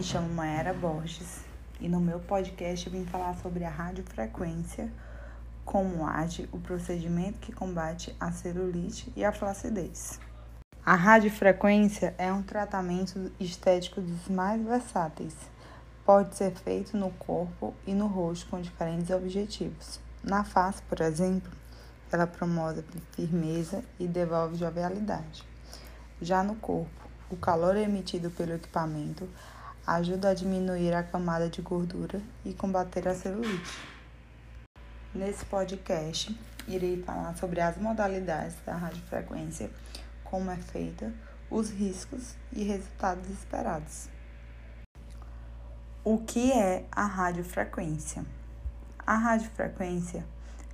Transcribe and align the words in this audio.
Me 0.00 0.04
chamo 0.04 0.32
Maera 0.32 0.72
Borges 0.72 1.40
e 1.78 1.86
no 1.86 2.00
meu 2.00 2.20
podcast 2.20 2.86
eu 2.86 2.92
vim 2.92 3.04
falar 3.04 3.36
sobre 3.36 3.64
a 3.64 3.68
radiofrequência, 3.68 4.90
como 5.62 6.06
age 6.06 6.48
o 6.52 6.58
procedimento 6.58 7.38
que 7.38 7.52
combate 7.52 8.16
a 8.18 8.32
celulite 8.32 9.12
e 9.14 9.22
a 9.22 9.30
flacidez. 9.30 10.18
A 10.86 10.94
radiofrequência 10.94 12.14
é 12.16 12.32
um 12.32 12.42
tratamento 12.42 13.30
estético 13.38 14.00
dos 14.00 14.26
mais 14.28 14.64
versáteis. 14.64 15.36
Pode 16.02 16.34
ser 16.34 16.52
feito 16.52 16.96
no 16.96 17.10
corpo 17.10 17.74
e 17.86 17.92
no 17.92 18.06
rosto 18.06 18.48
com 18.48 18.58
diferentes 18.58 19.10
objetivos. 19.10 20.00
Na 20.24 20.44
face, 20.44 20.80
por 20.84 21.02
exemplo, 21.02 21.52
ela 22.10 22.26
promove 22.26 22.82
firmeza 23.12 23.84
e 23.98 24.08
devolve 24.08 24.56
jovialidade. 24.56 25.44
Já 26.22 26.42
no 26.42 26.54
corpo, 26.54 27.10
o 27.30 27.36
calor 27.36 27.76
emitido 27.76 28.30
pelo 28.30 28.54
equipamento 28.54 29.28
ajuda 29.86 30.30
a 30.30 30.34
diminuir 30.34 30.94
a 30.94 31.02
camada 31.02 31.48
de 31.48 31.62
gordura 31.62 32.20
e 32.44 32.52
combater 32.52 33.08
a 33.08 33.14
celulite. 33.14 33.78
Nesse 35.14 35.44
podcast, 35.46 36.38
irei 36.68 37.02
falar 37.02 37.36
sobre 37.36 37.60
as 37.60 37.76
modalidades 37.76 38.56
da 38.64 38.76
radiofrequência, 38.76 39.70
como 40.22 40.50
é 40.50 40.56
feita, 40.56 41.12
os 41.50 41.70
riscos 41.70 42.36
e 42.52 42.62
resultados 42.62 43.28
esperados. 43.28 44.08
O 46.04 46.18
que 46.18 46.52
é 46.52 46.84
a 46.92 47.04
radiofrequência? 47.04 48.24
A 49.04 49.16
radiofrequência 49.16 50.24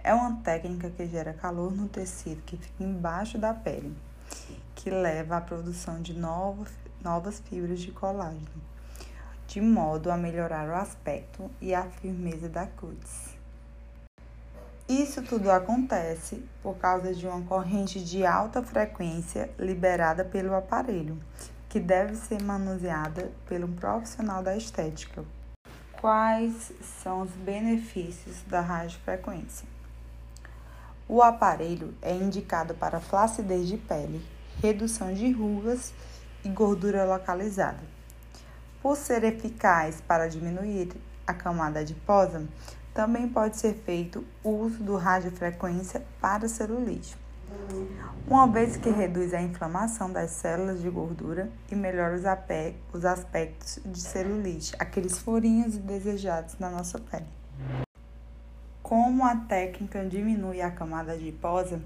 é 0.05 0.13
uma 0.13 0.37
técnica 0.43 0.91
que 0.91 1.07
gera 1.07 1.33
calor 1.33 1.73
no 1.73 1.89
tecido 1.89 2.43
que 2.43 2.57
fica 2.57 2.85
embaixo 2.85 3.39
da 3.39 3.55
pele, 3.55 3.97
que 4.75 4.91
leva 4.91 5.39
à 5.39 5.41
produção 5.41 6.03
de 6.03 6.13
novos, 6.13 6.69
novas 7.03 7.41
fibras 7.41 7.81
de 7.81 7.91
colágeno 7.91 8.76
de 9.57 9.61
modo 9.63 10.11
a 10.11 10.19
melhorar 10.19 10.69
o 10.69 10.75
aspecto 10.75 11.51
e 11.63 11.75
a 11.75 11.85
firmeza 11.85 12.47
da 12.47 12.67
cutis. 12.67 13.35
Isso 14.87 15.23
tudo 15.23 15.51
acontece 15.51 16.45
por 16.63 16.77
causa 16.77 17.15
de 17.15 17.27
uma 17.27 17.41
corrente 17.41 18.05
de 18.05 18.27
alta 18.27 18.63
frequência 18.63 19.49
liberada 19.59 20.27
pelo 20.27 20.55
aparelho, 20.55 21.19
que 21.71 21.81
deve 21.81 22.17
ser 22.17 22.43
manuseada 22.43 23.33
pelo 23.49 23.67
profissional 23.67 24.43
da 24.43 24.55
estética. 24.55 25.25
Quais 26.03 26.71
são 27.03 27.23
os 27.23 27.31
benefícios 27.31 28.43
da 28.43 28.61
radiofrequência? 28.61 29.67
O 31.09 31.23
aparelho 31.23 31.95
é 32.03 32.15
indicado 32.15 32.75
para 32.75 33.01
flacidez 33.01 33.67
de 33.67 33.79
pele, 33.79 34.23
redução 34.61 35.15
de 35.15 35.33
rugas 35.33 35.95
e 36.45 36.51
gordura 36.51 37.07
localizada 37.07 37.96
por 38.87 38.97
ser 38.97 39.25
eficaz 39.25 40.01
para 40.01 40.29
diminuir 40.29 40.93
a 41.27 41.35
camada 41.35 41.81
adiposa, 41.81 42.47
também 42.95 43.29
pode 43.29 43.57
ser 43.57 43.75
feito 43.75 44.25
uso 44.45 44.81
do 44.81 44.97
radiofrequência 44.97 46.05
para 46.21 46.49
celulite, 46.49 47.17
uma 48.29 48.47
vez 48.47 48.77
que 48.77 48.89
reduz 48.89 49.35
a 49.35 49.43
inflamação 49.43 50.13
das 50.13 50.31
células 50.31 50.81
de 50.81 50.89
gordura 50.89 51.51
e 51.69 51.75
melhora 51.75 52.15
os 52.93 53.05
aspectos 53.05 53.81
de 53.85 53.99
celulite, 53.99 54.73
aqueles 54.79 55.19
furinhos 55.19 55.75
indesejados 55.75 56.57
na 56.61 56.71
nossa 56.71 57.01
pele. 57.01 57.27
Como 58.85 59.25
a 59.25 59.35
técnica 59.35 60.07
diminui 60.07 60.63
a 60.63 60.71
camada 60.71 61.15
adiposa, 61.15 61.83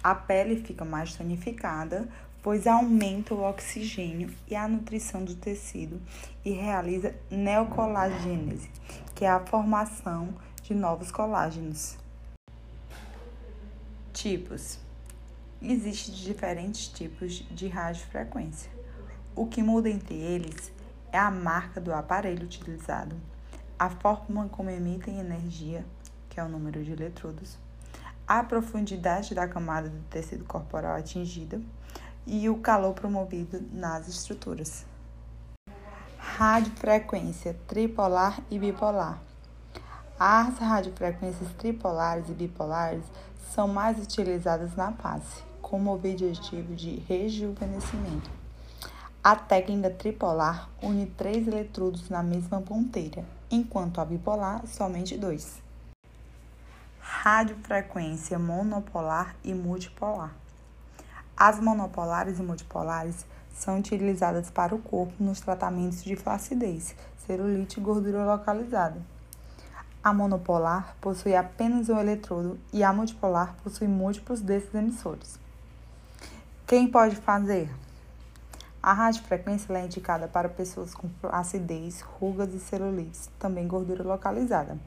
a 0.00 0.14
pele 0.14 0.62
fica 0.62 0.84
mais 0.84 1.12
tonificada, 1.16 2.06
pois 2.46 2.64
aumenta 2.64 3.34
o 3.34 3.42
oxigênio 3.42 4.32
e 4.46 4.54
a 4.54 4.68
nutrição 4.68 5.24
do 5.24 5.34
tecido 5.34 6.00
e 6.44 6.52
realiza 6.52 7.12
neocolagênese, 7.28 8.70
que 9.16 9.24
é 9.24 9.28
a 9.28 9.44
formação 9.44 10.32
de 10.62 10.72
novos 10.72 11.10
colágenos. 11.10 11.98
Tipos: 14.12 14.78
Existem 15.60 16.14
diferentes 16.14 16.86
tipos 16.86 17.44
de 17.50 17.66
radiofrequência. 17.66 18.70
O 19.34 19.48
que 19.48 19.60
muda 19.60 19.90
entre 19.90 20.14
eles 20.14 20.70
é 21.10 21.18
a 21.18 21.32
marca 21.32 21.80
do 21.80 21.92
aparelho 21.92 22.44
utilizado, 22.44 23.16
a 23.76 23.90
forma 23.90 24.48
como 24.50 24.70
emitem 24.70 25.18
energia, 25.18 25.84
que 26.30 26.38
é 26.38 26.44
o 26.44 26.48
número 26.48 26.84
de 26.84 26.92
eletrodos, 26.92 27.58
a 28.24 28.44
profundidade 28.44 29.34
da 29.34 29.48
camada 29.48 29.88
do 29.88 30.00
tecido 30.04 30.44
corporal 30.44 30.94
atingida 30.94 31.60
e 32.26 32.48
o 32.48 32.58
calor 32.58 32.92
promovido 32.92 33.62
nas 33.72 34.08
estruturas. 34.08 34.84
Radiofrequência 36.18 37.56
tripolar 37.66 38.40
e 38.50 38.58
bipolar. 38.58 39.22
As 40.18 40.58
radiofrequências 40.58 41.50
tripolares 41.58 42.28
e 42.28 42.32
bipolares 42.32 43.04
são 43.54 43.68
mais 43.68 43.98
utilizadas 43.98 44.74
na 44.74 44.92
face, 44.92 45.44
como 45.60 45.94
objetivo 45.94 46.74
de 46.74 46.96
rejuvenescimento. 47.06 48.30
A 49.22 49.36
técnica 49.36 49.90
tripolar 49.90 50.70
une 50.82 51.06
três 51.06 51.46
eletrodos 51.46 52.08
na 52.08 52.22
mesma 52.22 52.60
ponteira, 52.60 53.24
enquanto 53.50 54.00
a 54.00 54.04
bipolar 54.04 54.66
somente 54.66 55.18
dois. 55.18 55.60
Radiofrequência 57.00 58.38
monopolar 58.38 59.36
e 59.44 59.52
multipolar. 59.52 60.34
As 61.36 61.60
monopolares 61.60 62.38
e 62.38 62.42
multipolares 62.42 63.26
são 63.52 63.78
utilizadas 63.78 64.48
para 64.48 64.74
o 64.74 64.78
corpo 64.78 65.12
nos 65.22 65.38
tratamentos 65.38 66.02
de 66.02 66.16
flacidez, 66.16 66.94
celulite 67.26 67.78
e 67.78 67.82
gordura 67.82 68.24
localizada. 68.24 68.96
A 70.02 70.14
monopolar 70.14 70.96
possui 70.98 71.36
apenas 71.36 71.90
um 71.90 71.98
eletrodo 71.98 72.58
e 72.72 72.82
a 72.82 72.90
multipolar 72.90 73.54
possui 73.62 73.86
múltiplos 73.86 74.40
desses 74.40 74.74
emissores. 74.74 75.38
Quem 76.66 76.88
pode 76.88 77.16
fazer? 77.16 77.70
A 78.82 78.94
radiofrequência 78.94 79.72
é 79.74 79.84
indicada 79.84 80.26
para 80.28 80.48
pessoas 80.48 80.94
com 80.94 81.10
acidez, 81.24 82.00
rugas 82.00 82.54
e 82.54 82.60
celulites, 82.60 83.28
também 83.38 83.68
gordura 83.68 84.02
localizada. 84.02 84.78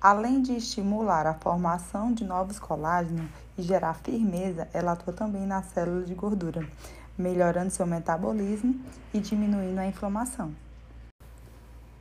Além 0.00 0.42
de 0.42 0.52
estimular 0.52 1.26
a 1.26 1.34
formação 1.34 2.12
de 2.12 2.22
novos 2.24 2.58
colágenos 2.58 3.30
e 3.56 3.62
gerar 3.62 3.94
firmeza, 3.94 4.68
ela 4.72 4.92
atua 4.92 5.12
também 5.12 5.46
nas 5.46 5.66
células 5.66 6.06
de 6.06 6.14
gordura, 6.14 6.68
melhorando 7.16 7.70
seu 7.70 7.86
metabolismo 7.86 8.78
e 9.14 9.18
diminuindo 9.18 9.78
a 9.78 9.86
inflamação. 9.86 10.54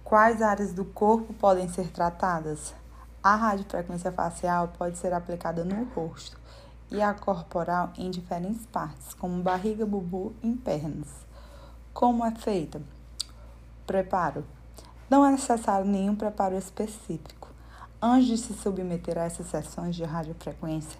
Quais 0.03 0.41
áreas 0.41 0.73
do 0.73 0.85
corpo 0.85 1.33
podem 1.33 1.69
ser 1.69 1.87
tratadas? 1.87 2.75
A 3.23 3.35
radiofrequência 3.35 4.11
facial 4.11 4.67
pode 4.77 4.97
ser 4.97 5.13
aplicada 5.13 5.63
no 5.63 5.85
rosto 5.95 6.37
e 6.91 7.01
a 7.01 7.13
corporal 7.13 7.91
em 7.97 8.11
diferentes 8.11 8.65
partes, 8.67 9.13
como 9.15 9.41
barriga, 9.41 9.85
bubu 9.85 10.33
e 10.43 10.51
pernas. 10.53 11.09
Como 11.93 12.23
é 12.23 12.31
feita? 12.31 12.81
Preparo. 13.87 14.45
Não 15.09 15.25
é 15.25 15.31
necessário 15.31 15.87
nenhum 15.87 16.15
preparo 16.15 16.55
específico. 16.55 17.44
Antes 18.07 18.27
de 18.27 18.37
se 18.37 18.53
submeter 18.53 19.17
a 19.17 19.23
essas 19.23 19.47
sessões 19.47 19.95
de 19.95 20.03
radiofrequência, 20.03 20.99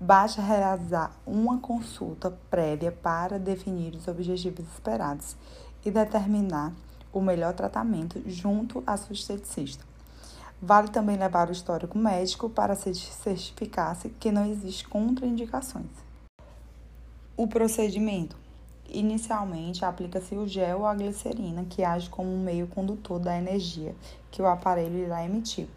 basta 0.00 0.40
realizar 0.40 1.14
uma 1.26 1.58
consulta 1.58 2.30
prévia 2.48 2.90
para 2.90 3.38
definir 3.38 3.94
os 3.94 4.08
objetivos 4.08 4.64
esperados 4.72 5.36
e 5.84 5.90
determinar 5.90 6.72
o 7.12 7.20
melhor 7.20 7.52
tratamento 7.52 8.22
junto 8.24 8.82
à 8.86 8.96
sua 8.96 9.12
esteticista. 9.12 9.84
Vale 10.58 10.88
também 10.88 11.18
levar 11.18 11.50
o 11.50 11.52
histórico 11.52 11.98
médico 11.98 12.48
para 12.48 12.74
certificar-se 12.74 14.08
que 14.08 14.32
não 14.32 14.46
existe 14.46 14.88
contraindicações. 14.88 15.92
O 17.36 17.46
procedimento. 17.46 18.34
Inicialmente, 18.88 19.84
aplica-se 19.84 20.34
o 20.34 20.48
gel 20.48 20.78
ou 20.78 20.86
a 20.86 20.94
glicerina, 20.94 21.66
que 21.68 21.84
age 21.84 22.08
como 22.08 22.32
um 22.32 22.42
meio 22.42 22.66
condutor 22.66 23.18
da 23.18 23.36
energia 23.36 23.94
que 24.30 24.40
o 24.40 24.46
aparelho 24.46 24.96
irá 24.96 25.22
emitir. 25.22 25.68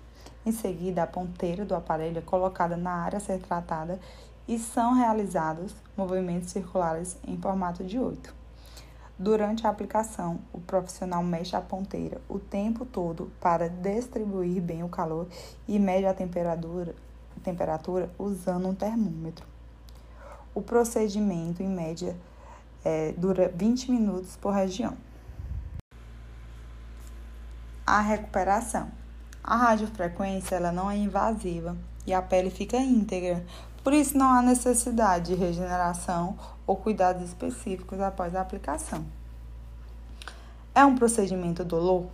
Em 0.45 0.51
seguida, 0.51 1.03
a 1.03 1.07
ponteira 1.07 1.65
do 1.65 1.75
aparelho 1.75 2.17
é 2.17 2.21
colocada 2.21 2.77
na 2.77 2.91
área 2.91 3.17
a 3.17 3.19
ser 3.19 3.39
tratada 3.39 3.99
e 4.47 4.57
são 4.57 4.93
realizados 4.93 5.75
movimentos 5.95 6.49
circulares 6.49 7.17
em 7.27 7.37
formato 7.37 7.83
de 7.83 7.99
8. 7.99 8.33
Durante 9.17 9.67
a 9.67 9.69
aplicação, 9.69 10.39
o 10.53 10.61
profissional 10.61 11.21
mexe 11.21 11.53
a 11.53 11.59
ponteira 11.59 12.21
o 12.29 12.39
tempo 12.39 12.85
todo 12.85 13.29
para 13.41 13.69
distribuir 13.69 14.61
bem 14.61 14.81
o 14.81 14.87
calor 14.87 15.27
e 15.67 15.77
mede 15.77 16.05
a 16.05 16.13
temperatura, 16.13 16.95
temperatura 17.43 18.09
usando 18.17 18.69
um 18.69 18.73
termômetro. 18.73 19.45
O 20.55 20.61
procedimento, 20.61 21.61
em 21.61 21.67
média, 21.67 22.15
é, 22.83 23.11
dura 23.17 23.51
20 23.53 23.91
minutos 23.91 24.37
por 24.37 24.51
região. 24.51 24.95
A 27.85 27.99
recuperação. 27.99 28.89
A 29.43 29.55
radiofrequência 29.55 30.55
ela 30.55 30.71
não 30.71 30.89
é 30.91 30.97
invasiva 30.97 31.75
e 32.05 32.13
a 32.13 32.21
pele 32.21 32.49
fica 32.49 32.77
íntegra, 32.77 33.45
por 33.83 33.93
isso 33.93 34.17
não 34.17 34.31
há 34.31 34.41
necessidade 34.41 35.33
de 35.33 35.35
regeneração 35.35 36.37
ou 36.67 36.75
cuidados 36.75 37.23
específicos 37.23 37.99
após 37.99 38.35
a 38.35 38.41
aplicação. 38.41 39.05
É 40.75 40.85
um 40.85 40.95
procedimento 40.95 41.63
dolor? 41.63 42.07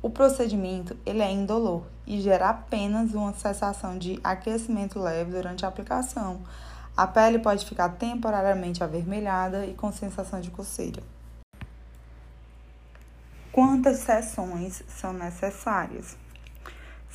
O 0.00 0.08
procedimento 0.08 0.96
ele 1.04 1.22
é 1.22 1.30
indolor 1.30 1.82
e 2.06 2.20
gera 2.20 2.50
apenas 2.50 3.14
uma 3.14 3.32
sensação 3.32 3.98
de 3.98 4.20
aquecimento 4.22 5.00
leve 5.00 5.32
durante 5.32 5.64
a 5.64 5.68
aplicação. 5.68 6.40
A 6.96 7.06
pele 7.06 7.38
pode 7.38 7.66
ficar 7.66 7.88
temporariamente 7.90 8.84
avermelhada 8.84 9.66
e 9.66 9.74
com 9.74 9.90
sensação 9.90 10.40
de 10.40 10.50
coceira. 10.50 11.02
Quantas 13.50 13.98
sessões 13.98 14.84
são 14.88 15.12
necessárias? 15.12 16.16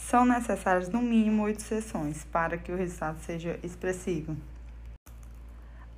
São 0.09 0.25
necessárias 0.25 0.89
no 0.89 1.01
mínimo 1.01 1.44
oito 1.44 1.61
sessões 1.61 2.25
para 2.25 2.57
que 2.57 2.71
o 2.71 2.75
resultado 2.75 3.19
seja 3.21 3.57
expressivo. 3.63 4.35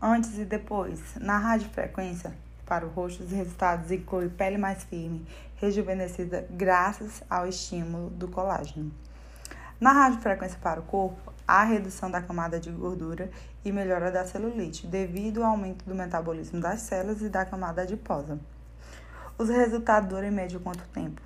Antes 0.01 0.37
e 0.37 0.45
depois, 0.45 1.01
na 1.19 1.37
radiofrequência, 1.37 2.33
para 2.65 2.85
o 2.85 2.89
rosto, 2.89 3.23
os 3.23 3.31
resultados 3.31 3.91
incluem 3.91 4.29
pele 4.29 4.57
mais 4.57 4.83
firme, 4.83 5.25
rejuvenescida 5.55 6.47
graças 6.49 7.23
ao 7.29 7.47
estímulo 7.47 8.09
do 8.11 8.27
colágeno. 8.27 8.91
Na 9.81 9.91
radiofrequência 9.91 10.59
para 10.61 10.79
o 10.79 10.83
corpo, 10.83 11.33
há 11.47 11.63
redução 11.63 12.09
da 12.09 12.21
camada 12.21 12.59
de 12.59 12.71
gordura 12.71 13.29
e 13.65 13.71
melhora 13.71 14.11
da 14.11 14.25
celulite, 14.25 14.87
devido 14.87 15.43
ao 15.43 15.51
aumento 15.51 15.83
do 15.83 15.95
metabolismo 15.95 16.61
das 16.61 16.81
células 16.81 17.21
e 17.21 17.27
da 17.27 17.43
camada 17.43 17.81
adiposa. 17.81 18.39
Os 19.37 19.49
resultados 19.49 20.07
duram 20.07 20.27
em 20.27 20.31
média 20.31 20.59
quanto 20.59 20.87
tempo? 20.89 21.21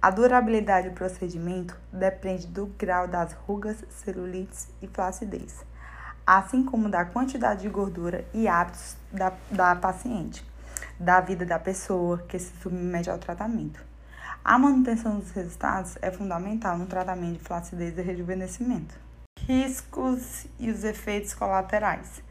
A 0.00 0.10
durabilidade 0.10 0.90
do 0.90 0.94
procedimento 0.94 1.76
depende 1.90 2.46
do 2.46 2.66
grau 2.66 3.08
das 3.08 3.32
rugas, 3.32 3.82
celulites 3.90 4.68
e 4.82 4.86
flacidez, 4.86 5.64
assim 6.26 6.62
como 6.62 6.88
da 6.88 7.04
quantidade 7.04 7.62
de 7.62 7.68
gordura 7.68 8.24
e 8.32 8.46
hábitos 8.46 8.96
da, 9.10 9.32
da 9.50 9.74
paciente, 9.74 10.44
da 11.00 11.20
vida 11.20 11.46
da 11.46 11.58
pessoa 11.58 12.18
que 12.28 12.38
se 12.38 12.52
submete 12.60 13.10
ao 13.10 13.18
tratamento. 13.18 13.80
A 14.44 14.58
manutenção 14.58 15.18
dos 15.18 15.32
resultados 15.32 15.96
é 16.00 16.10
fundamental 16.10 16.78
no 16.78 16.86
tratamento 16.86 17.38
de 17.38 17.44
flacidez 17.44 17.96
e 17.98 18.02
rejuvenescimento. 18.02 18.94
Riscos 19.40 20.46
e 20.58 20.70
os 20.70 20.84
efeitos 20.84 21.34
colaterais. 21.34 22.22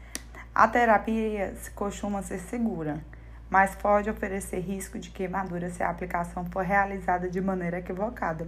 A 0.54 0.66
terapia 0.66 1.54
costuma 1.74 2.22
ser 2.22 2.38
segura 2.38 3.04
mas 3.48 3.74
pode 3.74 4.10
oferecer 4.10 4.60
risco 4.60 4.98
de 4.98 5.10
queimadura 5.10 5.70
se 5.70 5.82
a 5.82 5.90
aplicação 5.90 6.44
for 6.46 6.64
realizada 6.64 7.28
de 7.28 7.40
maneira 7.40 7.78
equivocada. 7.78 8.46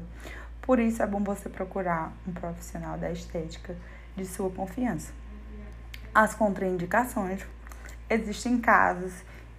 Por 0.60 0.78
isso 0.78 1.02
é 1.02 1.06
bom 1.06 1.22
você 1.22 1.48
procurar 1.48 2.12
um 2.26 2.32
profissional 2.32 2.98
da 2.98 3.10
estética 3.10 3.74
de 4.16 4.26
sua 4.26 4.50
confiança. 4.50 5.12
As 6.14 6.34
contraindicações. 6.34 7.44
Existem 8.10 8.58
casos 8.58 9.12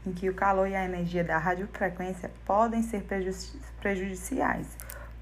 em 0.06 0.12
que 0.12 0.30
o 0.30 0.33
calor 0.33 0.68
e 0.68 0.75
a 0.75 0.83
energia 0.83 1.24
da 1.24 1.38
radiofrequência 1.38 2.31
podem 2.45 2.81
ser 2.83 3.06
prejudiciais. 3.80 4.68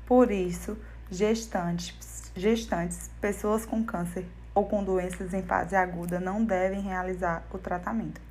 Por 0.06 0.32
isso, 0.32 0.78
gestantes, 1.12 2.32
gestantes, 2.36 3.10
pessoas 3.20 3.66
com 3.66 3.84
câncer 3.84 4.26
ou 4.56 4.66
com 4.66 4.84
doenças 4.84 5.34
em 5.34 5.44
fase 5.44 5.76
aguda 5.76 6.20
não 6.20 6.44
devem 6.44 6.82
realizar 6.82 7.44
o 7.52 7.58
tratamento. 7.58 8.27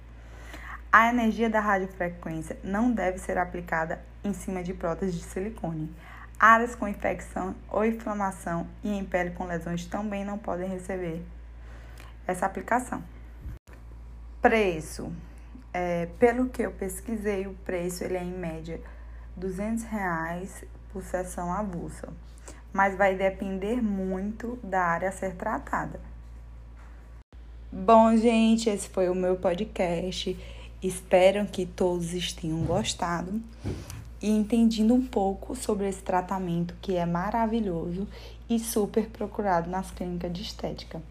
A 0.98 1.10
energia 1.10 1.50
da 1.50 1.60
radiofrequência 1.60 2.58
não 2.64 2.90
deve 2.90 3.18
ser 3.18 3.36
aplicada 3.36 4.02
em 4.24 4.32
cima 4.32 4.62
de 4.62 4.72
próteses 4.72 5.14
de 5.14 5.24
silicone. 5.24 5.94
Áreas 6.40 6.74
com 6.74 6.88
infecção 6.88 7.54
ou 7.68 7.84
inflamação 7.84 8.66
e 8.82 8.88
em 8.88 9.04
pele 9.04 9.32
com 9.32 9.44
lesões 9.44 9.84
também 9.84 10.24
não 10.24 10.38
podem 10.38 10.66
receber 10.66 11.22
essa 12.26 12.46
aplicação. 12.46 13.04
Preço. 14.40 15.12
É, 15.70 16.06
pelo 16.18 16.48
que 16.48 16.62
eu 16.62 16.72
pesquisei, 16.72 17.46
o 17.46 17.52
preço 17.52 18.02
ele 18.02 18.16
é 18.16 18.24
em 18.24 18.32
média 18.32 18.80
200 19.36 19.84
reais 19.84 20.64
por 20.94 21.02
sessão 21.02 21.52
avulsa, 21.52 22.08
mas 22.72 22.96
vai 22.96 23.14
depender 23.14 23.82
muito 23.82 24.58
da 24.62 24.80
área 24.80 25.10
a 25.10 25.12
ser 25.12 25.34
tratada. 25.34 26.00
Bom, 27.70 28.16
gente, 28.16 28.70
esse 28.70 28.88
foi 28.88 29.10
o 29.10 29.14
meu 29.14 29.36
podcast. 29.36 30.55
Espero 30.86 31.44
que 31.46 31.66
todos 31.66 32.32
tenham 32.32 32.60
gostado 32.60 33.42
e 34.22 34.30
entendido 34.30 34.94
um 34.94 35.04
pouco 35.04 35.56
sobre 35.56 35.88
esse 35.88 36.00
tratamento 36.00 36.76
que 36.80 36.94
é 36.94 37.04
maravilhoso 37.04 38.06
e 38.48 38.56
super 38.60 39.08
procurado 39.08 39.68
nas 39.68 39.90
clínicas 39.90 40.32
de 40.32 40.42
estética. 40.42 41.02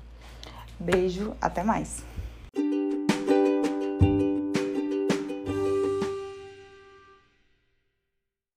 Beijo, 0.80 1.36
até 1.42 1.62
mais! 1.62 2.15